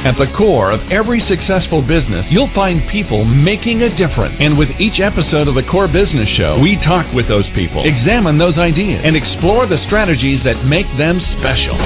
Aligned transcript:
At 0.00 0.16
the 0.16 0.32
core 0.32 0.72
of 0.72 0.80
every 0.88 1.20
successful 1.28 1.84
business, 1.84 2.24
you'll 2.32 2.48
find 2.56 2.80
people 2.88 3.20
making 3.28 3.84
a 3.84 3.92
difference. 4.00 4.32
And 4.40 4.56
with 4.56 4.72
each 4.80 4.96
episode 4.96 5.44
of 5.44 5.52
the 5.52 5.66
Core 5.68 5.92
Business 5.92 6.24
Show, 6.40 6.56
we 6.56 6.80
talk 6.88 7.04
with 7.12 7.28
those 7.28 7.44
people, 7.52 7.84
examine 7.84 8.40
those 8.40 8.56
ideas, 8.56 9.04
and 9.04 9.12
explore 9.12 9.68
the 9.68 9.76
strategies 9.84 10.40
that 10.48 10.64
make 10.64 10.88
them 10.96 11.20
special. 11.36 11.76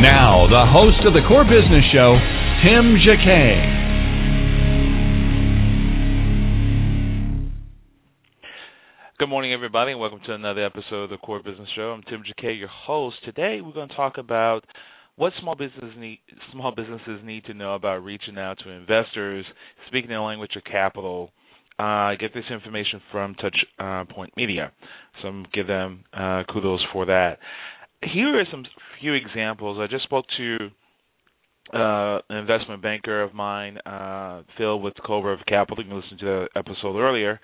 Now, 0.00 0.48
the 0.48 0.64
host 0.64 1.04
of 1.04 1.12
the 1.12 1.20
Core 1.28 1.44
Business 1.44 1.84
Show, 1.92 2.16
Tim 2.64 2.96
Jacquet. 3.04 3.60
Good 9.20 9.28
morning, 9.28 9.52
everybody, 9.52 9.92
and 9.92 10.00
welcome 10.00 10.24
to 10.24 10.32
another 10.32 10.64
episode 10.64 11.04
of 11.04 11.10
the 11.12 11.20
Core 11.20 11.44
Business 11.44 11.68
Show. 11.76 11.92
I'm 11.92 12.00
Tim 12.08 12.24
Jacquet, 12.24 12.56
your 12.56 12.72
host. 12.72 13.20
Today, 13.28 13.60
we're 13.60 13.76
going 13.76 13.92
to 13.92 13.94
talk 13.94 14.16
about 14.16 14.64
what 15.18 15.32
small 15.40 15.56
need, 15.56 16.20
small 16.52 16.72
businesses 16.74 17.20
need 17.24 17.44
to 17.44 17.54
know 17.54 17.74
about 17.74 18.04
reaching 18.04 18.38
out 18.38 18.56
to 18.64 18.70
investors, 18.70 19.44
speaking 19.88 20.10
the 20.10 20.20
language 20.20 20.52
of 20.56 20.62
capital. 20.64 21.30
Uh, 21.78 21.82
I 22.12 22.16
get 22.18 22.32
this 22.32 22.44
information 22.50 23.00
from 23.12 23.34
Touch 23.34 23.56
uh, 23.78 24.04
Media, 24.36 24.72
so 25.20 25.28
I'm 25.28 25.46
give 25.52 25.66
them 25.66 26.04
uh, 26.12 26.44
kudos 26.50 26.80
for 26.92 27.06
that. 27.06 27.38
Here 28.02 28.38
are 28.38 28.44
some 28.50 28.64
few 29.00 29.14
examples. 29.14 29.78
I 29.80 29.86
just 29.90 30.04
spoke 30.04 30.24
to 30.38 30.56
uh, 31.74 32.20
an 32.30 32.36
investment 32.36 32.80
banker 32.80 33.22
of 33.22 33.34
mine, 33.34 33.78
uh, 33.84 34.42
Phil 34.56 34.80
with 34.80 34.94
Cobra 35.04 35.34
of 35.34 35.40
Capital. 35.46 35.82
You 35.84 35.90
can 35.90 36.00
listen 36.00 36.18
to 36.18 36.24
the 36.24 36.48
episode 36.56 36.96
earlier. 36.96 37.40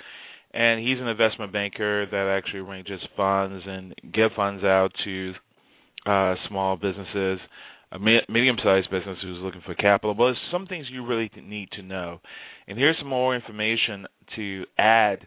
And 0.53 0.81
he's 0.81 1.01
an 1.01 1.09
investment 1.09 1.53
banker 1.53 2.07
that 2.07 2.39
actually 2.39 2.61
arranges 2.61 3.01
funds 3.17 3.65
and 3.67 3.93
give 4.13 4.31
funds 4.37 4.63
out 4.63 4.93
to 5.05 5.33
uh, 6.07 6.35
small 6.49 6.77
businesses, 6.77 7.39
a 7.93 7.99
medium-sized 7.99 8.91
business 8.91 9.19
who's 9.23 9.39
looking 9.43 9.63
for 9.65 9.75
capital. 9.75 10.15
But 10.15 10.25
there's 10.25 10.39
some 10.51 10.67
things 10.67 10.87
you 10.91 11.07
really 11.07 11.31
need 11.43 11.71
to 11.73 11.83
know. 11.83 12.21
And 12.67 12.79
here's 12.79 12.99
some 12.99 13.09
more 13.09 13.35
information 13.35 14.07
to 14.37 14.65
add 14.79 15.27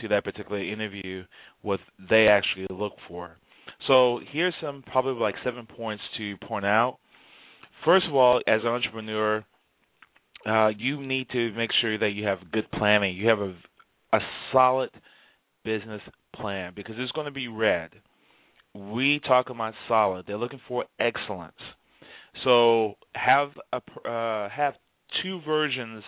to 0.00 0.08
that 0.08 0.24
particular 0.24 0.62
interview, 0.62 1.24
what 1.62 1.80
they 2.10 2.26
actually 2.28 2.66
look 2.70 2.94
for. 3.08 3.36
So 3.86 4.20
here's 4.32 4.54
some 4.60 4.82
probably 4.90 5.20
like 5.20 5.34
seven 5.44 5.66
points 5.66 6.02
to 6.18 6.36
point 6.38 6.64
out. 6.64 6.98
First 7.84 8.06
of 8.08 8.14
all, 8.14 8.40
as 8.46 8.60
an 8.62 8.68
entrepreneur, 8.68 9.44
uh, 10.46 10.68
you 10.76 11.04
need 11.04 11.28
to 11.30 11.52
make 11.52 11.70
sure 11.80 11.98
that 11.98 12.10
you 12.10 12.26
have 12.26 12.38
good 12.52 12.70
planning. 12.70 13.16
You 13.16 13.28
have 13.28 13.40
a 13.40 13.54
a 14.12 14.18
solid 14.52 14.90
business 15.64 16.02
plan 16.34 16.72
because 16.74 16.96
it's 16.98 17.12
going 17.12 17.26
to 17.26 17.32
be 17.32 17.48
read. 17.48 17.90
We 18.74 19.20
talk 19.26 19.50
about 19.50 19.74
solid. 19.88 20.24
They're 20.26 20.38
looking 20.38 20.60
for 20.66 20.84
excellence. 20.98 21.54
So 22.44 22.94
have 23.14 23.50
a 23.72 24.08
uh, 24.08 24.48
have 24.48 24.74
two 25.22 25.40
versions 25.46 26.02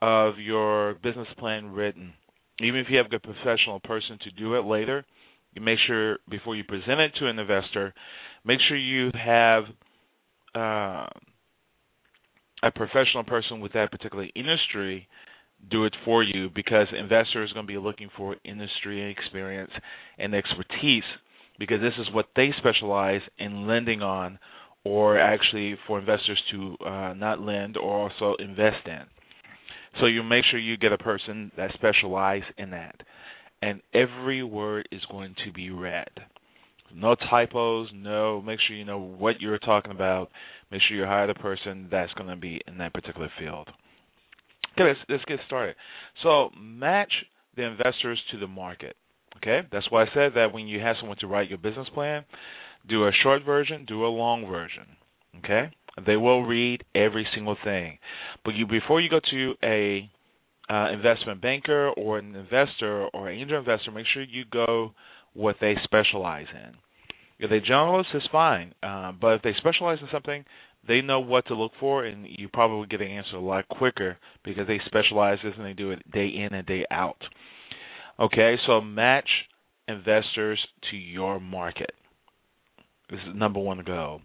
of 0.00 0.38
your 0.38 0.94
business 1.02 1.26
plan 1.38 1.72
written. 1.72 2.12
Even 2.60 2.80
if 2.80 2.86
you 2.90 2.98
have 2.98 3.06
a 3.12 3.18
professional 3.18 3.80
person 3.80 4.18
to 4.24 4.30
do 4.32 4.54
it 4.54 4.64
later, 4.64 5.04
you 5.52 5.62
make 5.62 5.78
sure 5.86 6.18
before 6.28 6.54
you 6.54 6.64
present 6.64 7.00
it 7.00 7.12
to 7.18 7.26
an 7.26 7.38
investor, 7.38 7.92
make 8.44 8.60
sure 8.68 8.76
you 8.76 9.10
have 9.14 9.64
uh, 10.54 11.06
a 12.62 12.70
professional 12.74 13.24
person 13.24 13.60
with 13.60 13.72
that 13.72 13.90
particular 13.90 14.26
industry 14.34 15.08
do 15.70 15.84
it 15.84 15.94
for 16.04 16.22
you 16.22 16.48
because 16.54 16.86
investors 16.98 17.50
are 17.50 17.54
going 17.54 17.66
to 17.66 17.72
be 17.72 17.78
looking 17.78 18.08
for 18.16 18.36
industry 18.44 19.10
experience 19.10 19.70
and 20.18 20.34
expertise 20.34 21.04
because 21.60 21.80
this 21.80 21.92
is 22.00 22.12
what 22.12 22.26
they 22.34 22.48
specialize 22.58 23.20
in 23.38 23.68
lending 23.68 24.02
on 24.02 24.38
or 24.82 25.18
actually 25.20 25.76
for 25.86 26.00
investors 26.00 26.40
to 26.50 26.74
uh, 26.84 27.12
not 27.12 27.38
lend 27.40 27.76
or 27.76 28.10
also 28.10 28.34
invest 28.42 28.86
in. 28.86 29.02
So 30.00 30.06
you 30.06 30.22
make 30.22 30.44
sure 30.50 30.58
you 30.58 30.78
get 30.78 30.92
a 30.92 30.98
person 30.98 31.52
that 31.56 31.70
specializes 31.74 32.48
in 32.56 32.70
that. 32.70 32.96
And 33.60 33.82
every 33.92 34.42
word 34.42 34.88
is 34.90 35.02
going 35.10 35.34
to 35.44 35.52
be 35.52 35.70
read. 35.70 36.08
No 36.94 37.14
typos, 37.14 37.88
no 37.94 38.40
make 38.40 38.58
sure 38.66 38.74
you 38.74 38.86
know 38.86 38.98
what 38.98 39.40
you're 39.40 39.58
talking 39.58 39.92
about. 39.92 40.30
Make 40.72 40.80
sure 40.88 40.96
you 40.96 41.04
hire 41.04 41.26
the 41.26 41.34
person 41.34 41.88
that's 41.90 42.12
going 42.14 42.30
to 42.30 42.36
be 42.36 42.60
in 42.66 42.78
that 42.78 42.94
particular 42.94 43.30
field. 43.38 43.68
Okay, 44.72 44.88
let's, 44.88 45.00
let's 45.10 45.24
get 45.26 45.40
started. 45.46 45.76
So 46.22 46.48
match 46.58 47.12
the 47.54 47.64
investors 47.64 48.18
to 48.32 48.38
the 48.38 48.46
market. 48.46 48.96
Okay, 49.42 49.66
that's 49.72 49.90
why 49.90 50.02
I 50.02 50.06
said 50.12 50.32
that 50.34 50.52
when 50.52 50.68
you 50.68 50.80
have 50.80 50.96
someone 51.00 51.18
to 51.20 51.26
write 51.26 51.48
your 51.48 51.58
business 51.58 51.88
plan, 51.94 52.24
do 52.88 53.06
a 53.06 53.12
short 53.22 53.44
version, 53.44 53.84
do 53.86 54.04
a 54.04 54.08
long 54.08 54.46
version. 54.46 54.84
Okay, 55.38 55.70
they 56.06 56.16
will 56.16 56.42
read 56.42 56.84
every 56.94 57.26
single 57.34 57.56
thing, 57.64 57.98
but 58.44 58.54
you 58.54 58.66
before 58.66 59.00
you 59.00 59.08
go 59.08 59.20
to 59.30 59.54
a 59.62 60.10
uh, 60.70 60.92
investment 60.92 61.40
banker 61.40 61.88
or 61.90 62.18
an 62.18 62.34
investor 62.36 63.06
or 63.14 63.30
angel 63.30 63.58
investor, 63.58 63.90
make 63.90 64.06
sure 64.12 64.22
you 64.22 64.44
go 64.50 64.92
what 65.34 65.56
they 65.60 65.74
specialize 65.84 66.46
in. 66.52 66.74
If 67.38 67.48
they 67.48 67.60
generalist, 67.60 68.14
is 68.14 68.22
fine, 68.30 68.74
uh, 68.82 69.12
but 69.18 69.34
if 69.36 69.42
they 69.42 69.54
specialize 69.58 69.98
in 70.02 70.08
something, 70.12 70.44
they 70.86 71.00
know 71.00 71.20
what 71.20 71.46
to 71.46 71.54
look 71.54 71.72
for, 71.80 72.04
and 72.04 72.26
you 72.28 72.48
probably 72.48 72.86
get 72.86 73.00
an 73.00 73.08
answer 73.08 73.36
a 73.36 73.40
lot 73.40 73.66
quicker 73.68 74.18
because 74.44 74.66
they 74.66 74.80
specialize 74.86 75.38
this 75.42 75.54
and 75.56 75.64
they 75.64 75.72
do 75.72 75.90
it 75.90 76.10
day 76.12 76.26
in 76.26 76.54
and 76.54 76.66
day 76.66 76.84
out. 76.90 77.16
Okay, 78.20 78.56
so 78.66 78.80
match 78.80 79.28
investors 79.88 80.60
to 80.90 80.96
your 80.96 81.40
market. 81.40 81.92
This 83.10 83.20
is 83.28 83.34
number 83.34 83.58
one 83.60 83.82
goal. 83.84 84.20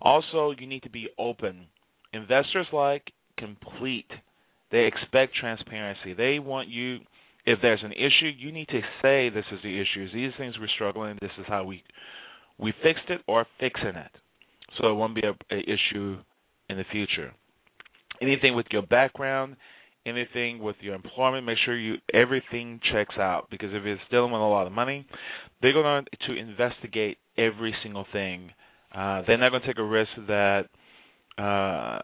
Also, 0.00 0.52
you 0.58 0.66
need 0.66 0.82
to 0.82 0.90
be 0.90 1.08
open. 1.18 1.66
Investors 2.12 2.66
like 2.72 3.12
complete. 3.38 4.10
They 4.72 4.86
expect 4.86 5.34
transparency. 5.34 6.14
They 6.14 6.38
want 6.38 6.68
you. 6.68 6.98
If 7.44 7.60
there's 7.62 7.82
an 7.84 7.92
issue, 7.92 8.32
you 8.36 8.50
need 8.50 8.68
to 8.68 8.80
say 9.02 9.28
this 9.28 9.44
is 9.52 9.60
the 9.62 9.80
issue. 9.80 10.08
These 10.12 10.32
things 10.38 10.54
we're 10.58 10.66
struggling. 10.74 11.18
This 11.20 11.30
is 11.38 11.44
how 11.46 11.64
we 11.64 11.84
we 12.58 12.72
fixed 12.82 13.08
it 13.08 13.20
or 13.28 13.46
fixing 13.60 13.96
it 13.96 14.10
so 14.78 14.90
it 14.90 14.94
won't 14.94 15.14
be 15.14 15.22
a, 15.22 15.54
a 15.54 15.58
issue 15.60 16.16
in 16.68 16.76
the 16.76 16.84
future. 16.90 17.32
Anything 18.20 18.56
with 18.56 18.66
your 18.70 18.82
background, 18.82 19.56
anything 20.06 20.58
with 20.58 20.76
your 20.80 20.94
employment, 20.94 21.44
make 21.44 21.58
sure 21.64 21.76
you 21.76 21.96
everything 22.14 22.80
checks 22.92 23.16
out 23.18 23.48
because 23.50 23.70
if 23.72 23.84
it's 23.84 24.00
dealing 24.10 24.32
with 24.32 24.40
a 24.40 24.44
lot 24.44 24.66
of 24.66 24.72
money, 24.72 25.06
they're 25.60 25.72
going 25.72 26.04
to 26.26 26.34
investigate 26.34 27.18
every 27.36 27.74
single 27.82 28.06
thing. 28.12 28.50
Uh, 28.94 29.22
they're 29.26 29.38
not 29.38 29.50
going 29.50 29.62
to 29.62 29.66
take 29.66 29.78
a 29.78 29.84
risk 29.84 30.10
that 30.28 30.62
uh, 31.38 31.98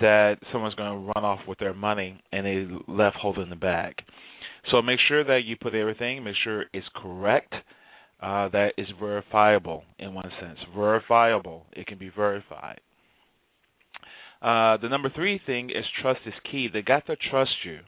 that 0.00 0.36
someone's 0.52 0.74
going 0.74 0.92
to 0.92 1.12
run 1.14 1.24
off 1.24 1.40
with 1.48 1.58
their 1.58 1.74
money 1.74 2.20
and 2.32 2.46
they 2.46 2.68
left 2.86 3.16
holding 3.16 3.48
the 3.50 3.56
bag. 3.56 3.94
So 4.70 4.82
make 4.82 5.00
sure 5.08 5.24
that 5.24 5.40
you 5.44 5.56
put 5.56 5.74
everything, 5.74 6.22
make 6.22 6.36
sure 6.44 6.66
it's 6.72 6.86
correct 6.94 7.54
uh, 8.20 8.48
that 8.50 8.72
is 8.76 8.86
verifiable 9.00 9.84
in 9.98 10.12
one 10.12 10.30
sense. 10.40 10.58
Verifiable. 10.74 11.66
It 11.72 11.86
can 11.86 11.98
be 11.98 12.10
verified. 12.14 12.80
Uh, 14.40 14.76
the 14.76 14.88
number 14.88 15.10
three 15.14 15.40
thing 15.46 15.70
is 15.70 15.84
trust 16.00 16.20
is 16.26 16.34
key. 16.50 16.68
They 16.72 16.82
got 16.82 17.06
to 17.06 17.16
trust 17.30 17.50
you. 17.64 17.80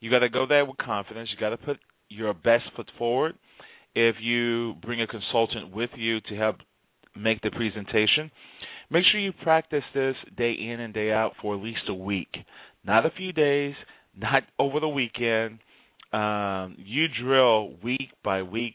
You 0.00 0.10
got 0.10 0.20
to 0.20 0.28
go 0.28 0.46
there 0.46 0.64
with 0.64 0.76
confidence. 0.78 1.30
You 1.32 1.40
got 1.40 1.50
to 1.50 1.56
put 1.56 1.78
your 2.08 2.34
best 2.34 2.64
foot 2.76 2.90
forward. 2.98 3.34
If 3.94 4.16
you 4.20 4.74
bring 4.82 5.00
a 5.00 5.06
consultant 5.06 5.74
with 5.74 5.90
you 5.96 6.20
to 6.20 6.36
help 6.36 6.56
make 7.16 7.40
the 7.42 7.50
presentation, 7.50 8.30
make 8.90 9.04
sure 9.10 9.20
you 9.20 9.32
practice 9.32 9.84
this 9.94 10.16
day 10.36 10.52
in 10.52 10.80
and 10.80 10.92
day 10.92 11.12
out 11.12 11.32
for 11.40 11.54
at 11.54 11.62
least 11.62 11.88
a 11.88 11.94
week, 11.94 12.34
not 12.84 13.06
a 13.06 13.10
few 13.10 13.32
days, 13.32 13.74
not 14.16 14.42
over 14.58 14.80
the 14.80 14.88
weekend. 14.88 15.60
Um, 16.12 16.76
you 16.78 17.06
drill 17.20 17.74
week 17.82 18.10
by 18.24 18.42
week 18.42 18.74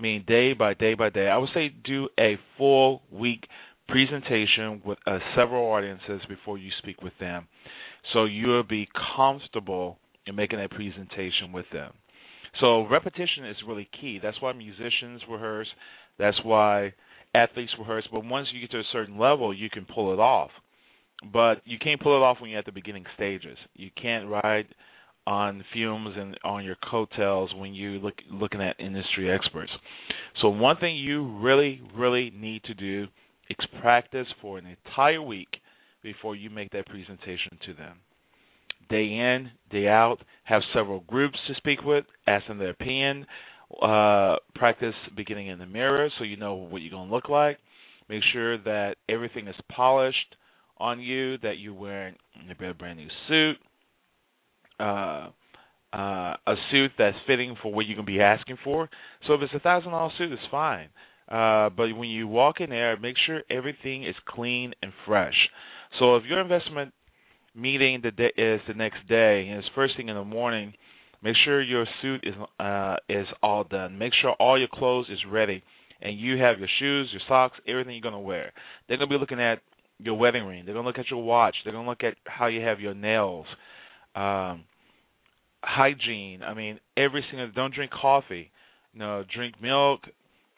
I 0.00 0.04
mean 0.04 0.24
day 0.28 0.52
by 0.52 0.74
day 0.74 0.94
by 0.94 1.10
day. 1.10 1.26
I 1.26 1.38
would 1.38 1.48
say 1.52 1.70
do 1.70 2.08
a 2.20 2.38
full 2.56 3.02
week 3.10 3.42
presentation 3.88 4.82
with 4.84 4.98
uh, 5.06 5.18
several 5.36 5.64
audiences 5.72 6.20
before 6.28 6.58
you 6.58 6.70
speak 6.78 7.02
with 7.02 7.14
them, 7.18 7.48
so 8.12 8.24
you'll 8.24 8.62
be 8.62 8.88
comfortable 9.16 9.98
in 10.26 10.34
making 10.34 10.60
a 10.60 10.68
presentation 10.68 11.52
with 11.52 11.66
them. 11.72 11.92
So 12.60 12.86
repetition 12.88 13.46
is 13.46 13.56
really 13.66 13.88
key. 14.00 14.18
That's 14.22 14.40
why 14.40 14.52
musicians 14.52 15.22
rehearse. 15.30 15.68
That's 16.18 16.38
why 16.42 16.92
athletes 17.34 17.72
rehearse. 17.78 18.06
But 18.10 18.24
once 18.24 18.48
you 18.52 18.60
get 18.60 18.70
to 18.72 18.78
a 18.78 18.84
certain 18.92 19.18
level, 19.18 19.54
you 19.54 19.70
can 19.70 19.86
pull 19.86 20.12
it 20.12 20.18
off. 20.18 20.50
But 21.32 21.62
you 21.64 21.78
can't 21.78 22.00
pull 22.00 22.16
it 22.16 22.22
off 22.24 22.38
when 22.40 22.50
you're 22.50 22.58
at 22.58 22.66
the 22.66 22.72
beginning 22.72 23.04
stages. 23.14 23.58
You 23.74 23.90
can't 24.00 24.28
ride 24.28 24.66
on 25.26 25.62
fumes 25.74 26.14
and 26.16 26.38
on 26.42 26.64
your 26.64 26.76
coattails 26.90 27.52
when 27.54 27.74
you 27.74 27.98
look 27.98 28.14
looking 28.30 28.62
at 28.62 28.80
industry 28.80 29.30
experts. 29.30 29.70
So 30.40 30.48
one 30.48 30.78
thing 30.78 30.96
you 30.96 31.38
really 31.40 31.82
really 31.94 32.32
need 32.34 32.62
to 32.64 32.74
do 32.74 33.08
practice 33.80 34.26
for 34.40 34.58
an 34.58 34.66
entire 34.66 35.22
week 35.22 35.48
before 36.02 36.36
you 36.36 36.50
make 36.50 36.70
that 36.72 36.86
presentation 36.86 37.58
to 37.66 37.74
them. 37.74 37.96
Day 38.88 39.04
in, 39.04 39.50
day 39.70 39.88
out, 39.88 40.18
have 40.44 40.62
several 40.74 41.00
groups 41.00 41.38
to 41.46 41.54
speak 41.54 41.82
with, 41.84 42.04
ask 42.26 42.46
them 42.46 42.58
their 42.58 42.70
opinion, 42.70 43.26
uh, 43.82 44.36
practice 44.54 44.94
beginning 45.16 45.48
in 45.48 45.58
the 45.58 45.66
mirror 45.66 46.08
so 46.18 46.24
you 46.24 46.36
know 46.36 46.54
what 46.54 46.80
you're 46.80 46.90
going 46.90 47.08
to 47.08 47.14
look 47.14 47.28
like. 47.28 47.58
Make 48.08 48.22
sure 48.32 48.56
that 48.58 48.96
everything 49.08 49.46
is 49.46 49.54
polished 49.70 50.36
on 50.78 51.00
you, 51.00 51.36
that 51.38 51.58
you're 51.58 51.74
wearing 51.74 52.14
a 52.48 52.74
brand 52.74 52.98
new 52.98 53.08
suit, 53.28 53.56
uh, 54.80 55.28
uh, 55.92 56.36
a 56.46 56.54
suit 56.70 56.92
that's 56.98 57.16
fitting 57.26 57.56
for 57.62 57.72
what 57.72 57.86
you're 57.86 57.96
going 57.96 58.06
to 58.06 58.12
be 58.12 58.20
asking 58.20 58.56
for. 58.64 58.88
So 59.26 59.34
if 59.34 59.42
it's 59.42 59.54
a 59.54 59.58
thousand 59.58 59.90
dollar 59.90 60.10
suit, 60.16 60.32
it's 60.32 60.42
fine. 60.50 60.88
Uh, 61.28 61.68
but 61.70 61.94
when 61.96 62.08
you 62.08 62.26
walk 62.26 62.60
in 62.60 62.70
there, 62.70 62.96
make 62.98 63.16
sure 63.26 63.42
everything 63.50 64.04
is 64.04 64.14
clean 64.26 64.72
and 64.82 64.92
fresh. 65.06 65.34
So 65.98 66.16
if 66.16 66.24
your 66.24 66.40
investment 66.40 66.94
meeting 67.54 68.00
the 68.02 68.10
day 68.10 68.32
is 68.36 68.60
the 68.66 68.74
next 68.74 69.06
day 69.08 69.48
and 69.48 69.58
it's 69.58 69.68
first 69.74 69.96
thing 69.96 70.08
in 70.08 70.16
the 70.16 70.24
morning, 70.24 70.72
make 71.22 71.36
sure 71.44 71.60
your 71.60 71.86
suit 72.00 72.24
is 72.24 72.34
uh, 72.58 72.96
is 73.08 73.26
all 73.42 73.64
done. 73.64 73.98
Make 73.98 74.12
sure 74.20 74.32
all 74.32 74.58
your 74.58 74.68
clothes 74.72 75.06
is 75.10 75.18
ready, 75.30 75.62
and 76.00 76.18
you 76.18 76.38
have 76.38 76.58
your 76.58 76.68
shoes, 76.78 77.08
your 77.12 77.22
socks, 77.28 77.58
everything 77.66 77.94
you're 77.94 78.02
gonna 78.02 78.20
wear. 78.20 78.52
They're 78.88 78.96
gonna 78.96 79.10
be 79.10 79.18
looking 79.18 79.40
at 79.40 79.60
your 79.98 80.14
wedding 80.14 80.44
ring. 80.44 80.64
They're 80.64 80.74
gonna 80.74 80.86
look 80.86 80.98
at 80.98 81.10
your 81.10 81.22
watch. 81.22 81.56
They're 81.64 81.72
gonna 81.72 81.88
look 81.88 82.04
at 82.04 82.14
how 82.24 82.46
you 82.46 82.62
have 82.62 82.80
your 82.80 82.94
nails. 82.94 83.46
Um, 84.14 84.64
hygiene. 85.62 86.42
I 86.42 86.54
mean, 86.54 86.78
every 86.96 87.24
single. 87.30 87.50
Don't 87.54 87.74
drink 87.74 87.90
coffee. 87.90 88.50
You 88.94 89.00
know, 89.00 89.24
drink 89.34 89.56
milk, 89.60 90.00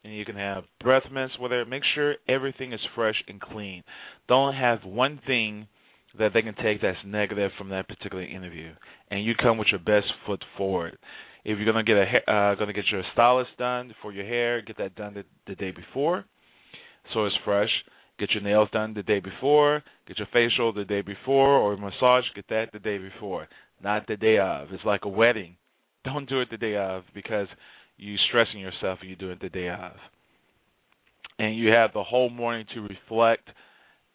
and 0.05 0.15
you 0.15 0.25
can 0.25 0.37
have 0.37 0.65
breath 0.83 1.05
mints. 1.13 1.39
Whether 1.39 1.65
make 1.65 1.83
sure 1.95 2.15
everything 2.29 2.73
is 2.73 2.81
fresh 2.95 3.23
and 3.29 3.41
clean. 3.41 3.83
Don't 4.29 4.55
have 4.55 4.85
one 4.85 5.21
thing 5.27 5.67
that 6.19 6.33
they 6.35 6.43
can 6.43 6.55
take 6.57 6.83
that's 6.83 6.99
negative 7.07 7.51
from 7.57 7.69
that 7.69 7.89
particular 7.89 8.25
interview, 8.25 8.73
and 9.11 9.25
you 9.25 9.35
come 9.41 9.59
with 9.59 9.69
your 9.71 9.81
best 9.81 10.13
foot 10.27 10.43
forward. 10.57 10.99
If 11.45 11.59
you're 11.59 11.73
gonna 11.73 11.85
get 11.85 11.97
a 11.97 12.31
uh, 12.31 12.55
gonna 12.57 12.73
get 12.73 12.85
your 12.91 13.03
stylist 13.13 13.51
done 13.59 13.95
for 14.03 14.13
your 14.13 14.25
hair, 14.25 14.61
get 14.63 14.79
that 14.79 14.97
done 14.97 15.15
the, 15.15 15.25
the 15.47 15.55
day 15.55 15.71
before, 15.71 16.25
so 17.15 17.27
it's 17.27 17.37
fresh. 17.45 17.71
Get 18.19 18.33
your 18.33 18.43
nails 18.43 18.69
done 18.71 18.93
the 18.93 19.03
day 19.03 19.21
before. 19.21 19.83
Get 20.07 20.19
your 20.19 20.29
facial 20.33 20.75
the 20.75 20.85
day 20.85 21.01
before, 21.01 21.57
or 21.57 21.77
massage. 21.77 22.25
Get 22.35 22.49
that 22.51 22.67
the 22.73 22.79
day 22.79 22.99
before, 22.99 23.49
not 23.83 24.07
the 24.07 24.17
day 24.17 24.39
of. 24.39 24.69
It's 24.73 24.85
like 24.85 25.05
a 25.05 25.09
wedding. 25.09 25.57
Don't 26.05 26.29
do 26.29 26.41
it 26.41 26.49
the 26.51 26.57
day 26.57 26.77
of 26.77 27.05
because 27.15 27.47
you 28.01 28.17
stressing 28.29 28.61
yourself 28.61 28.99
if 29.03 29.09
you 29.09 29.17
do 29.17 29.31
it 29.31 29.41
the 29.41 29.49
day 29.49 29.69
of. 29.69 29.93
And 31.39 31.57
you 31.57 31.69
have 31.71 31.93
the 31.93 32.03
whole 32.03 32.31
morning 32.31 32.67
to 32.75 32.81
reflect 32.81 33.49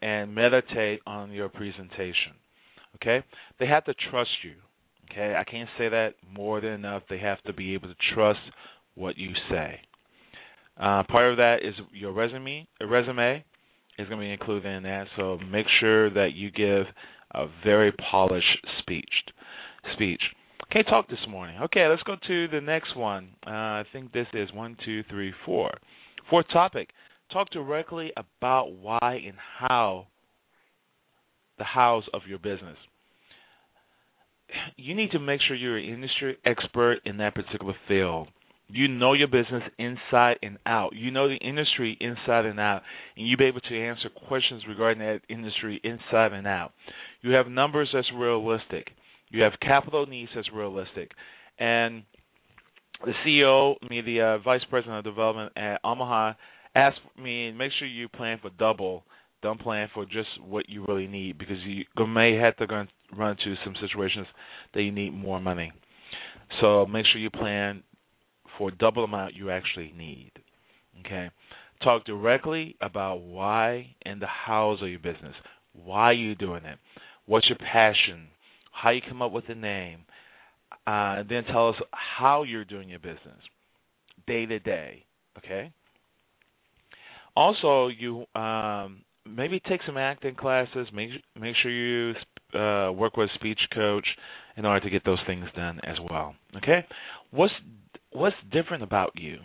and 0.01 0.33
meditate 0.33 1.01
on 1.05 1.31
your 1.31 1.49
presentation. 1.49 2.33
Okay? 2.95 3.23
They 3.59 3.67
have 3.67 3.85
to 3.85 3.93
trust 4.11 4.29
you. 4.43 4.53
Okay? 5.11 5.35
I 5.35 5.43
can't 5.43 5.69
say 5.77 5.89
that 5.89 6.15
more 6.35 6.61
than 6.61 6.71
enough. 6.71 7.03
They 7.09 7.19
have 7.19 7.41
to 7.43 7.53
be 7.53 7.73
able 7.73 7.87
to 7.87 7.95
trust 8.13 8.39
what 8.95 9.17
you 9.17 9.29
say. 9.49 9.79
Uh, 10.77 11.03
part 11.03 11.31
of 11.31 11.37
that 11.37 11.57
is 11.63 11.73
your 11.93 12.11
resume. 12.11 12.67
A 12.81 12.87
resume 12.87 13.43
is 13.97 14.07
going 14.07 14.19
to 14.19 14.25
be 14.25 14.31
included 14.31 14.67
in 14.67 14.83
that. 14.83 15.07
So 15.15 15.39
make 15.51 15.67
sure 15.79 16.09
that 16.09 16.33
you 16.33 16.51
give 16.51 16.85
a 17.33 17.45
very 17.63 17.91
polished 18.11 18.65
speech. 18.79 19.09
Speech. 19.93 20.21
Okay, 20.71 20.83
talk 20.89 21.07
this 21.07 21.19
morning. 21.29 21.61
Okay, 21.63 21.87
let's 21.87 22.03
go 22.03 22.15
to 22.27 22.47
the 22.47 22.59
next 22.59 22.97
one. 22.97 23.29
Uh, 23.45 23.49
I 23.49 23.83
think 23.93 24.11
this 24.11 24.27
is 24.33 24.51
one, 24.53 24.75
two, 24.83 25.03
three, 25.09 25.33
four. 25.45 25.71
Fourth 26.29 26.47
topic: 26.51 26.89
talk 27.31 27.49
directly 27.51 28.11
about 28.17 28.71
why 28.71 29.21
and 29.25 29.37
how 29.59 30.07
the 31.57 31.63
hows 31.63 32.03
of 32.13 32.23
your 32.27 32.39
business. 32.39 32.77
You 34.75 34.95
need 34.95 35.11
to 35.11 35.19
make 35.19 35.41
sure 35.47 35.55
you're 35.55 35.77
an 35.77 35.85
industry 35.85 36.37
expert 36.45 36.97
in 37.05 37.17
that 37.17 37.35
particular 37.35 37.73
field. 37.87 38.27
You 38.67 38.87
know 38.87 39.13
your 39.13 39.27
business 39.27 39.63
inside 39.77 40.37
and 40.41 40.57
out. 40.65 40.95
You 40.95 41.11
know 41.11 41.27
the 41.27 41.35
industry 41.35 41.97
inside 42.01 42.45
and 42.45 42.59
out, 42.59 42.81
and 43.15 43.27
you 43.27 43.37
be 43.37 43.45
able 43.45 43.61
to 43.61 43.79
answer 43.79 44.09
questions 44.27 44.63
regarding 44.67 44.99
that 44.99 45.21
industry 45.29 45.79
inside 45.83 46.33
and 46.33 46.47
out. 46.47 46.71
You 47.21 47.31
have 47.31 47.47
numbers 47.47 47.89
that's 47.93 48.11
realistic. 48.13 48.87
You 49.29 49.43
have 49.43 49.53
capital 49.61 50.05
needs 50.05 50.31
that's 50.35 50.49
realistic, 50.53 51.11
and 51.59 52.03
the 53.03 53.13
CEO, 53.25 53.75
me, 53.89 54.01
the 54.01 54.21
uh, 54.21 54.37
vice 54.39 54.61
president 54.69 54.99
of 54.99 55.03
development 55.03 55.51
at 55.57 55.79
Omaha, 55.83 56.33
asked 56.75 56.99
me 57.21 57.51
make 57.51 57.71
sure 57.77 57.87
you 57.87 58.07
plan 58.07 58.39
for 58.41 58.49
double. 58.51 59.03
Don't 59.41 59.59
plan 59.59 59.89
for 59.93 60.05
just 60.05 60.29
what 60.43 60.69
you 60.69 60.85
really 60.87 61.07
need 61.07 61.37
because 61.37 61.57
you 61.65 61.83
may 62.07 62.35
have 62.35 62.55
to 62.57 62.65
run 63.15 63.31
into 63.37 63.55
some 63.63 63.75
situations 63.79 64.27
that 64.73 64.81
you 64.81 64.91
need 64.91 65.11
more 65.13 65.39
money. 65.39 65.71
So 66.61 66.85
make 66.85 67.05
sure 67.11 67.21
you 67.21 67.29
plan 67.29 67.83
for 68.57 68.71
double 68.71 69.03
amount 69.03 69.35
you 69.35 69.51
actually 69.51 69.93
need. 69.95 70.31
Okay. 71.05 71.29
Talk 71.83 72.05
directly 72.05 72.75
about 72.81 73.21
why 73.21 73.95
and 74.03 74.21
the 74.21 74.27
hows 74.27 74.81
of 74.81 74.89
your 74.89 74.99
business. 74.99 75.35
Why 75.73 76.05
are 76.05 76.13
you 76.13 76.35
doing 76.35 76.63
it? 76.65 76.77
What's 77.25 77.49
your 77.49 77.57
passion? 77.57 78.27
How 78.81 78.91
you 78.91 79.01
come 79.07 79.21
up 79.21 79.31
with 79.31 79.47
the 79.47 79.55
name? 79.55 80.05
Uh, 80.87 81.19
and 81.19 81.29
then 81.29 81.43
tell 81.45 81.69
us 81.69 81.75
how 81.91 82.43
you're 82.43 82.65
doing 82.65 82.89
your 82.89 82.99
business 82.99 83.41
day 84.27 84.45
to 84.45 84.59
day. 84.59 85.03
Okay. 85.37 85.71
Also, 87.35 87.87
you 87.87 88.25
um, 88.39 89.01
maybe 89.25 89.59
take 89.67 89.81
some 89.85 89.97
acting 89.97 90.35
classes. 90.35 90.87
Make 90.93 91.09
make 91.39 91.55
sure 91.61 91.71
you 91.71 92.13
uh, 92.57 92.91
work 92.91 93.17
with 93.17 93.29
a 93.29 93.35
speech 93.35 93.59
coach 93.73 94.07
in 94.57 94.65
order 94.65 94.79
to 94.81 94.89
get 94.89 95.03
those 95.05 95.19
things 95.27 95.45
done 95.55 95.79
as 95.83 95.97
well. 96.09 96.35
Okay, 96.57 96.85
what's 97.31 97.53
what's 98.11 98.35
different 98.51 98.83
about 98.83 99.11
you? 99.15 99.37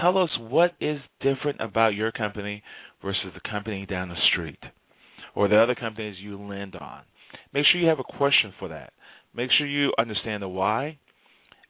Tell 0.00 0.18
us 0.18 0.30
what 0.40 0.72
is 0.80 0.98
different 1.20 1.60
about 1.60 1.94
your 1.94 2.10
company 2.10 2.62
versus 3.02 3.32
the 3.34 3.48
company 3.48 3.86
down 3.86 4.08
the 4.08 4.16
street 4.32 4.58
or 5.34 5.48
the 5.48 5.58
other 5.58 5.74
companies 5.74 6.16
you 6.20 6.40
lend 6.40 6.74
on. 6.76 7.02
Make 7.52 7.64
sure 7.70 7.80
you 7.80 7.88
have 7.88 7.98
a 7.98 8.16
question 8.18 8.52
for 8.58 8.68
that. 8.68 8.92
Make 9.34 9.50
sure 9.56 9.66
you 9.66 9.92
understand 9.98 10.42
the 10.42 10.48
why 10.48 10.98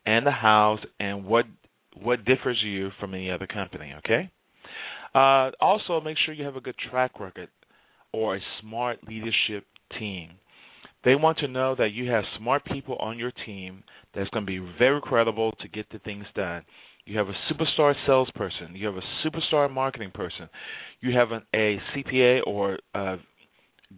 and 0.05 0.27
the 0.27 0.31
hows 0.31 0.81
and 1.01 1.25
what 1.25 1.45
what 2.01 2.25
differs 2.25 2.61
you 2.65 2.91
from 3.01 3.15
any 3.15 3.31
other 3.31 3.47
company. 3.47 3.95
Okay. 3.99 4.31
Uh, 5.15 5.51
also, 5.61 6.01
make 6.01 6.17
sure 6.25 6.35
you 6.35 6.45
have 6.45 6.57
a 6.57 6.61
good 6.61 6.75
track 6.91 7.19
record 7.19 7.49
or 8.13 8.37
a 8.37 8.41
smart 8.61 8.99
leadership 9.09 9.65
team. 9.99 10.33
They 11.05 11.15
want 11.15 11.39
to 11.39 11.49
know 11.49 11.75
that 11.77 11.93
you 11.93 12.11
have 12.11 12.25
smart 12.39 12.65
people 12.67 12.97
on 12.97 13.19
your 13.19 13.33
team 13.47 13.83
that's 14.15 14.29
going 14.31 14.45
to 14.45 14.51
be 14.51 14.75
very 14.79 15.01
credible 15.01 15.53
to 15.53 15.69
get 15.69 15.87
the 15.91 16.01
things 16.01 16.27
done. 16.35 16.63
You 17.05 17.17
have 17.19 17.29
a 17.29 17.35
superstar 17.51 17.95
salesperson. 18.07 18.75
You 18.75 18.87
have 18.87 18.97
a 18.97 19.27
superstar 19.27 19.73
marketing 19.73 20.11
person. 20.13 20.49
You 21.01 21.17
have 21.17 21.31
an, 21.31 21.43
a 21.55 21.79
CPA 21.95 22.41
or 22.47 22.79
a 22.95 23.17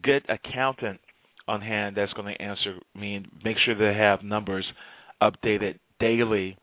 good 0.02 0.22
accountant 0.28 1.00
on 1.48 1.62
hand 1.62 1.96
that's 1.96 2.12
going 2.12 2.32
to 2.32 2.42
answer 2.42 2.76
me 2.94 3.24
make 3.42 3.56
sure 3.64 3.74
they 3.74 3.98
have 3.98 4.22
numbers 4.22 4.66
updated 5.22 5.78
daily. 5.98 6.56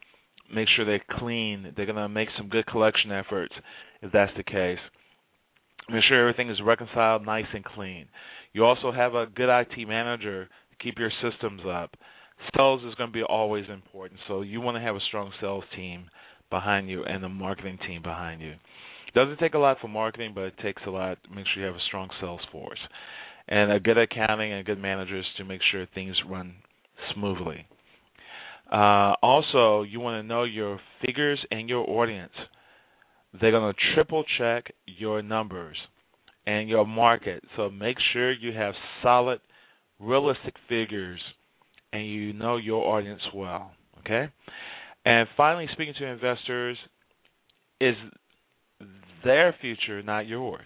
Make 0.54 0.68
sure 0.76 0.86
they're 0.86 1.04
clean. 1.20 1.74
They're 1.76 1.86
going 1.86 1.98
to 1.98 2.08
make 2.08 2.30
some 2.38 2.50
good 2.50 2.68
collection 2.68 3.12
efforts 3.12 3.54
if 4.02 4.12
that's 4.12 4.32
the 4.38 4.44
case. 4.44 4.80
Make 5.90 6.04
sure 6.08 6.20
everything 6.20 6.50
is 6.50 6.62
reconciled 6.64 7.26
nice 7.26 7.46
and 7.54 7.66
clean. 7.66 8.08
You 8.54 8.66
also 8.66 8.92
have 8.92 9.16
a 9.16 9.26
good 9.26 9.50
IT 9.50 9.88
manager 9.88 10.46
to 10.46 10.84
keep 10.84 10.98
your 10.98 11.12
systems 11.22 11.62
up. 11.68 11.92
Sales 12.56 12.82
is 12.84 12.96
going 12.96 13.10
to 13.10 13.14
be 13.14 13.24
always 13.24 13.66
important, 13.70 14.20
so 14.28 14.42
you 14.42 14.62
want 14.62 14.76
to 14.76 14.82
have 14.82 14.96
a 14.96 15.00
strong 15.08 15.32
sales 15.40 15.64
team 15.76 16.10
behind 16.50 16.90
you 16.90 17.04
and 17.04 17.24
a 17.24 17.30
marketing 17.30 17.78
team 17.88 18.02
behind 18.02 18.42
you. 18.42 18.54
Doesn't 19.14 19.40
take 19.40 19.54
a 19.54 19.60
lot 19.60 19.78
for 19.80 19.88
marketing, 19.88 20.34
but 20.36 20.42
it 20.44 20.54
takes 20.62 20.82
a 20.86 20.90
lot 20.90 21.18
make 21.34 21.46
sure 21.54 21.64
you 21.64 21.68
have 21.68 21.76
a 21.76 21.88
strong 21.88 22.10
sales 22.20 22.42
force 22.52 22.80
and 23.48 23.72
a 23.72 23.80
good 23.80 23.98
accounting 23.98 24.54
and 24.54 24.66
good 24.66 24.80
managers 24.80 25.26
to 25.38 25.46
make 25.46 25.62
sure 25.72 25.86
things 25.94 26.16
run 26.30 26.56
smoothly. 27.14 27.66
Uh, 28.72 29.14
also, 29.22 29.84
you 29.84 30.00
want 30.00 30.24
to 30.24 30.28
know 30.28 30.44
your 30.44 30.80
figures 31.06 31.40
and 31.52 31.70
your 31.70 31.88
audience. 31.90 32.34
They're 33.40 33.52
going 33.52 33.74
to 33.74 33.80
triple 33.94 34.24
check 34.38 34.74
your 34.86 35.22
numbers 35.22 35.78
and 36.48 36.70
your 36.70 36.86
market. 36.86 37.44
So 37.56 37.70
make 37.70 37.98
sure 38.14 38.32
you 38.32 38.54
have 38.54 38.74
solid, 39.04 39.40
realistic 40.00 40.56
figures 40.68 41.20
and 41.94 42.06
you 42.06 42.34
know 42.34 42.58
your 42.58 42.84
audience 42.86 43.22
well. 43.34 43.72
Okay? 44.00 44.30
And 45.06 45.28
finally, 45.38 45.68
speaking 45.74 45.94
to 46.00 46.06
investors 46.06 46.78
is 47.80 47.96
their 49.24 49.56
future, 49.62 50.02
not 50.02 50.28
yours. 50.28 50.66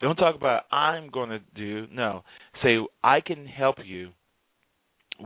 Don't 0.00 0.16
talk 0.16 0.34
about 0.34 0.64
I'm 0.72 1.10
going 1.10 1.30
to 1.30 1.40
do. 1.54 1.86
No. 1.92 2.22
Say 2.62 2.78
I 3.02 3.20
can 3.20 3.46
help 3.46 3.76
you. 3.84 4.10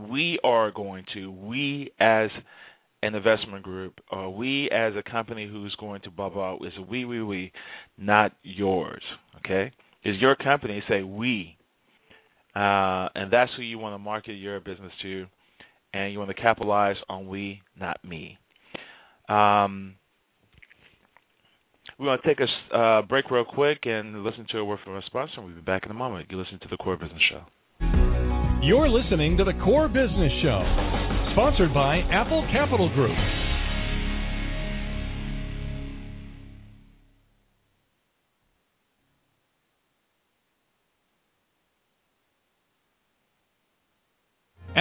We 0.09 0.39
are 0.43 0.71
going 0.71 1.05
to. 1.13 1.31
We 1.31 1.91
as 1.99 2.29
an 3.03 3.15
investment 3.15 3.63
group 3.63 3.99
or 4.11 4.33
we 4.33 4.69
as 4.71 4.93
a 4.95 5.09
company 5.09 5.47
who's 5.47 5.75
going 5.79 6.01
to 6.01 6.11
blah 6.11 6.29
blah 6.29 6.55
is 6.57 6.73
we 6.89 7.05
we 7.05 7.21
we, 7.23 7.51
not 7.97 8.31
yours. 8.43 9.01
Okay, 9.37 9.71
is 10.03 10.15
your 10.19 10.35
company 10.35 10.83
say 10.87 11.01
we, 11.01 11.57
uh, 12.55 13.09
and 13.15 13.31
that's 13.31 13.51
who 13.57 13.63
you 13.63 13.79
want 13.79 13.93
to 13.95 13.99
market 13.99 14.33
your 14.33 14.59
business 14.59 14.91
to, 15.01 15.25
and 15.93 16.13
you 16.13 16.19
want 16.19 16.29
to 16.29 16.41
capitalize 16.41 16.97
on 17.09 17.27
we, 17.27 17.61
not 17.79 18.03
me. 18.03 18.37
Um, 19.27 19.95
we're 22.01 22.07
going 22.07 22.19
to 22.19 22.27
take 22.27 22.39
a 22.41 22.75
uh, 22.75 23.01
break 23.03 23.29
real 23.29 23.45
quick 23.45 23.81
and 23.83 24.23
listen 24.23 24.47
to 24.49 24.57
a 24.57 24.65
word 24.65 24.79
from 24.83 24.93
our 24.93 25.03
sponsor. 25.05 25.33
We'll 25.37 25.53
be 25.53 25.61
back 25.61 25.85
in 25.85 25.91
a 25.91 25.93
moment. 25.93 26.25
You're 26.31 26.41
listening 26.41 26.59
to 26.61 26.67
the 26.67 26.77
Core 26.77 26.97
Business 26.97 27.21
Show. 27.29 27.43
You're 28.63 28.89
listening 28.89 29.37
to 29.37 29.43
the 29.43 29.53
Core 29.63 29.87
Business 29.87 30.31
Show, 30.41 30.61
sponsored 31.33 31.73
by 31.73 32.01
Apple 32.11 32.47
Capital 32.51 32.89
Group. 32.95 33.15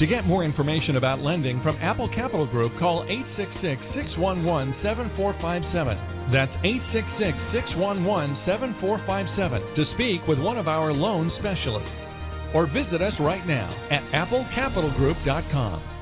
To 0.00 0.06
get 0.06 0.26
more 0.26 0.42
information 0.42 0.96
about 0.96 1.20
lending 1.20 1.62
from 1.62 1.76
Apple 1.76 2.08
Capital 2.08 2.46
Group, 2.46 2.72
call 2.80 3.04
866 3.06 3.78
611 3.94 4.74
7457. 4.82 6.34
That's 6.34 6.50
866 6.66 7.62
611 7.70 8.02
7457 8.42 9.62
to 9.78 9.82
speak 9.94 10.26
with 10.26 10.42
one 10.42 10.58
of 10.58 10.66
our 10.66 10.90
loan 10.90 11.30
specialists. 11.38 11.94
Or 12.58 12.66
visit 12.66 13.06
us 13.06 13.14
right 13.22 13.46
now 13.46 13.70
at 13.94 14.02
applecapitalgroup.com. 14.10 15.94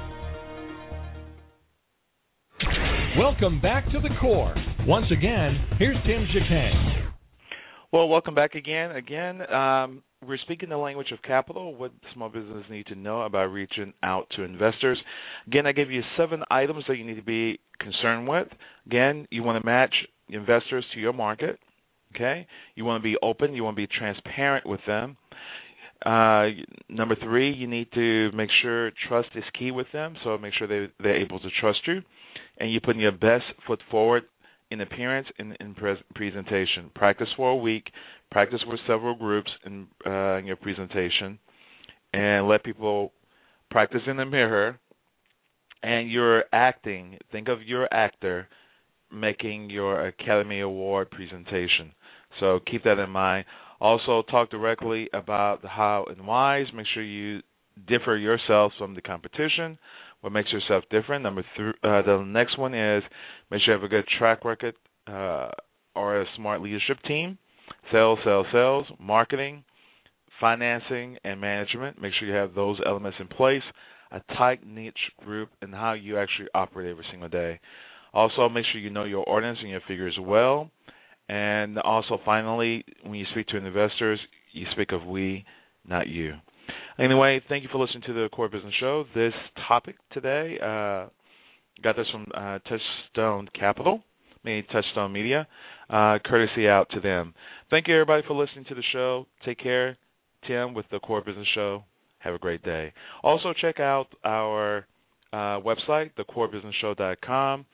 Welcome 3.18 3.60
back 3.60 3.84
to 3.92 4.00
the 4.00 4.08
core. 4.22 4.54
Once 4.88 5.12
again, 5.12 5.68
here's 5.78 6.00
Tim 6.06 6.24
Jacquet. 6.32 7.01
Well, 7.92 8.08
welcome 8.08 8.34
back 8.34 8.54
again. 8.54 8.92
Again, 8.92 9.42
um, 9.52 10.02
we're 10.26 10.38
speaking 10.38 10.70
the 10.70 10.78
language 10.78 11.12
of 11.12 11.20
capital, 11.20 11.74
what 11.74 11.92
small 12.14 12.30
businesses 12.30 12.64
need 12.70 12.86
to 12.86 12.94
know 12.94 13.20
about 13.20 13.52
reaching 13.52 13.92
out 14.02 14.28
to 14.34 14.44
investors. 14.44 14.98
Again, 15.46 15.66
I 15.66 15.72
give 15.72 15.90
you 15.90 16.00
seven 16.16 16.42
items 16.50 16.84
that 16.88 16.96
you 16.96 17.04
need 17.04 17.16
to 17.16 17.22
be 17.22 17.60
concerned 17.80 18.26
with. 18.26 18.48
Again, 18.86 19.28
you 19.30 19.42
want 19.42 19.60
to 19.60 19.66
match 19.66 19.92
investors 20.30 20.86
to 20.94 21.00
your 21.00 21.12
market. 21.12 21.58
Okay, 22.16 22.46
you 22.76 22.86
want 22.86 23.02
to 23.02 23.06
be 23.06 23.16
open. 23.22 23.52
You 23.52 23.62
want 23.62 23.76
to 23.76 23.86
be 23.86 23.94
transparent 23.98 24.66
with 24.66 24.80
them. 24.86 25.18
Uh, 26.04 26.46
number 26.88 27.14
three, 27.22 27.52
you 27.52 27.66
need 27.66 27.88
to 27.92 28.32
make 28.32 28.48
sure 28.62 28.90
trust 29.06 29.28
is 29.34 29.44
key 29.58 29.70
with 29.70 29.86
them. 29.92 30.14
So 30.24 30.38
make 30.38 30.54
sure 30.54 30.66
they 30.66 30.90
they're 30.98 31.22
able 31.22 31.40
to 31.40 31.48
trust 31.60 31.80
you, 31.86 32.00
and 32.56 32.72
you're 32.72 32.80
putting 32.80 33.02
your 33.02 33.12
best 33.12 33.44
foot 33.66 33.80
forward 33.90 34.22
in 34.72 34.80
appearance 34.80 35.28
and 35.38 35.56
in 35.60 35.74
pre- 35.74 36.02
presentation. 36.14 36.90
Practice 36.94 37.28
for 37.36 37.50
a 37.50 37.56
week. 37.56 37.84
Practice 38.30 38.60
with 38.66 38.80
several 38.86 39.14
groups 39.14 39.50
in, 39.66 39.86
uh, 40.06 40.38
in 40.38 40.46
your 40.46 40.56
presentation, 40.56 41.38
and 42.12 42.48
let 42.48 42.64
people 42.64 43.12
practice 43.70 44.00
in 44.06 44.16
the 44.16 44.24
mirror. 44.24 44.78
And 45.82 46.10
you're 46.10 46.44
acting. 46.52 47.18
Think 47.32 47.48
of 47.48 47.62
your 47.62 47.92
actor 47.92 48.48
making 49.12 49.68
your 49.68 50.06
Academy 50.06 50.60
Award 50.60 51.10
presentation. 51.10 51.92
So 52.40 52.60
keep 52.70 52.84
that 52.84 52.98
in 52.98 53.10
mind. 53.10 53.44
Also, 53.80 54.22
talk 54.30 54.48
directly 54.50 55.08
about 55.12 55.60
the 55.60 55.68
how 55.68 56.06
and 56.08 56.24
whys. 56.26 56.66
Make 56.74 56.86
sure 56.94 57.02
you 57.02 57.40
differ 57.88 58.16
yourself 58.16 58.72
from 58.78 58.94
the 58.94 59.00
competition 59.00 59.76
what 60.22 60.32
makes 60.32 60.50
yourself 60.52 60.84
different. 60.90 61.22
Number 61.22 61.44
three, 61.56 61.72
uh, 61.84 62.02
the 62.02 62.24
next 62.26 62.58
one 62.58 62.74
is 62.74 63.02
make 63.50 63.60
sure 63.60 63.74
you 63.74 63.80
have 63.80 63.84
a 63.84 63.88
good 63.88 64.06
track 64.18 64.44
record 64.44 64.74
uh, 65.06 65.50
or 65.94 66.22
a 66.22 66.24
smart 66.36 66.62
leadership 66.62 66.96
team. 67.06 67.36
Sales, 67.92 68.18
sales, 68.24 68.46
sales, 68.52 68.86
marketing, 68.98 69.64
financing, 70.40 71.16
and 71.24 71.40
management. 71.40 72.00
Make 72.00 72.12
sure 72.18 72.28
you 72.28 72.34
have 72.34 72.54
those 72.54 72.80
elements 72.86 73.18
in 73.20 73.28
place. 73.28 73.62
A 74.12 74.20
tight 74.36 74.66
niche 74.66 74.94
group 75.24 75.50
and 75.60 75.74
how 75.74 75.94
you 75.94 76.18
actually 76.18 76.48
operate 76.54 76.90
every 76.90 77.04
single 77.10 77.28
day. 77.28 77.60
Also, 78.14 78.48
make 78.48 78.64
sure 78.70 78.80
you 78.80 78.90
know 78.90 79.04
your 79.04 79.28
audience 79.28 79.58
and 79.60 79.70
your 79.70 79.80
figures 79.88 80.16
well. 80.20 80.70
And 81.28 81.78
also, 81.78 82.18
finally, 82.24 82.84
when 83.02 83.14
you 83.14 83.24
speak 83.32 83.46
to 83.48 83.56
investors, 83.56 84.20
you 84.52 84.66
speak 84.72 84.92
of 84.92 85.04
we, 85.04 85.44
not 85.88 86.08
you. 86.08 86.34
Anyway, 86.98 87.40
thank 87.48 87.62
you 87.62 87.68
for 87.72 87.78
listening 87.78 88.02
to 88.06 88.12
the 88.12 88.28
Core 88.32 88.48
Business 88.48 88.74
Show. 88.78 89.04
This 89.14 89.32
topic 89.66 89.96
today 90.12 90.58
uh, 90.60 91.08
got 91.82 91.96
this 91.96 92.06
from 92.12 92.26
uh, 92.34 92.58
Touchstone 92.68 93.48
Capital, 93.58 94.02
meaning 94.44 94.64
Touchstone 94.70 95.12
Media. 95.12 95.46
Uh, 95.88 96.18
courtesy 96.24 96.68
out 96.68 96.88
to 96.90 97.00
them. 97.00 97.34
Thank 97.70 97.88
you, 97.88 97.94
everybody, 97.94 98.22
for 98.26 98.34
listening 98.34 98.66
to 98.66 98.74
the 98.74 98.82
show. 98.92 99.26
Take 99.44 99.58
care. 99.58 99.96
Tim 100.46 100.74
with 100.74 100.86
the 100.90 100.98
Core 100.98 101.22
Business 101.22 101.48
Show. 101.54 101.84
Have 102.18 102.34
a 102.34 102.38
great 102.38 102.62
day. 102.62 102.92
Also, 103.22 103.52
check 103.60 103.80
out 103.80 104.06
our 104.24 104.86
uh, 105.32 105.60
website, 105.60 106.10
thecorebusinessshow.com. 106.18 107.64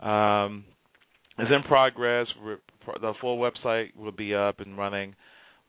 Um, 0.00 0.64
it's 1.38 1.50
in 1.50 1.62
progress. 1.68 2.26
The 3.00 3.12
full 3.20 3.38
website 3.38 3.94
will 3.96 4.12
be 4.12 4.34
up 4.34 4.60
and 4.60 4.76
running 4.76 5.14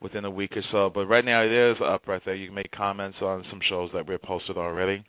within 0.04 0.24
a 0.24 0.30
week 0.30 0.52
or 0.56 0.62
so. 0.70 0.90
But 0.94 1.06
right 1.06 1.24
now 1.24 1.42
it 1.42 1.50
is 1.50 1.78
up 1.84 2.06
right 2.06 2.22
there. 2.24 2.36
You 2.36 2.46
can 2.46 2.54
make 2.54 2.70
comments 2.70 3.16
on 3.20 3.42
some 3.50 3.58
shows 3.68 3.90
that 3.94 4.06
we've 4.06 4.22
posted 4.22 4.56
already. 4.56 5.04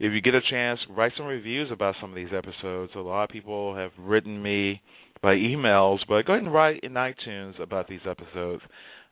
If 0.00 0.12
you 0.12 0.22
get 0.22 0.34
a 0.34 0.40
chance, 0.48 0.78
write 0.96 1.12
some 1.18 1.26
reviews 1.26 1.70
about 1.70 1.96
some 2.00 2.10
of 2.10 2.16
these 2.16 2.32
episodes. 2.34 2.92
A 2.94 3.00
lot 3.00 3.24
of 3.24 3.30
people 3.30 3.74
have 3.76 3.90
written 3.98 4.40
me 4.40 4.80
by 5.20 5.34
emails, 5.34 5.98
but 6.08 6.24
go 6.24 6.34
ahead 6.34 6.44
and 6.44 6.54
write 6.54 6.80
in 6.84 6.92
iTunes 6.92 7.60
about 7.60 7.88
these 7.88 8.00
episodes 8.08 8.62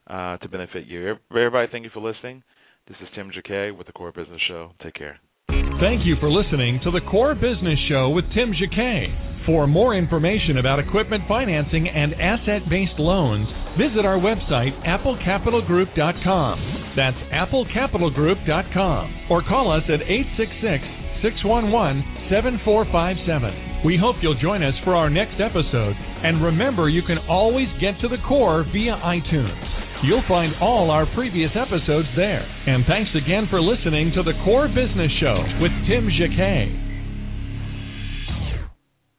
uh, 0.09 0.37
to 0.37 0.47
benefit 0.47 0.87
you. 0.87 1.15
Everybody, 1.29 1.67
thank 1.71 1.83
you 1.83 1.91
for 1.93 1.99
listening. 1.99 2.41
This 2.87 2.95
is 3.01 3.09
Tim 3.13 3.29
Jacquet 3.35 3.77
with 3.77 3.87
the 3.87 3.93
Core 3.93 4.13
Business 4.13 4.39
Show. 4.47 4.71
Take 4.81 4.93
care. 4.93 5.19
Thank 5.49 6.05
you 6.05 6.15
for 6.21 6.31
listening 6.31 6.79
to 6.85 6.91
the 6.91 7.01
Core 7.11 7.35
Business 7.35 7.77
Show 7.89 8.09
with 8.09 8.23
Tim 8.33 8.53
Jacquet. 8.55 9.45
For 9.45 9.67
more 9.67 9.93
information 9.93 10.57
about 10.57 10.79
equipment 10.79 11.23
financing 11.27 11.89
and 11.89 12.13
asset 12.15 12.69
based 12.69 12.97
loans, 12.97 13.47
visit 13.77 14.05
our 14.05 14.17
website, 14.17 14.73
applecapitalgroup.com. 14.83 16.93
That's 16.97 17.17
applecapitalgroup.com. 17.31 19.27
Or 19.29 19.43
call 19.43 19.71
us 19.71 19.83
at 19.87 20.01
866 20.01 20.83
611 21.21 22.03
7457. 22.29 23.85
We 23.85 23.97
hope 23.97 24.17
you'll 24.21 24.39
join 24.41 24.63
us 24.63 24.73
for 24.83 24.95
our 24.95 25.09
next 25.09 25.39
episode. 25.39 25.95
And 25.97 26.43
remember, 26.43 26.89
you 26.89 27.03
can 27.03 27.17
always 27.29 27.67
get 27.79 27.99
to 28.01 28.07
the 28.07 28.17
core 28.27 28.65
via 28.73 28.97
iTunes. 29.05 30.03
You'll 30.03 30.25
find 30.27 30.53
all 30.61 30.91
our 30.91 31.05
previous 31.15 31.51
episodes 31.55 32.07
there. 32.15 32.45
And 32.67 32.85
thanks 32.85 33.11
again 33.15 33.47
for 33.49 33.61
listening 33.61 34.11
to 34.15 34.23
the 34.23 34.33
Core 34.45 34.67
Business 34.67 35.11
Show 35.19 35.41
with 35.61 35.71
Tim 35.89 36.09
Jacquet. 36.09 36.86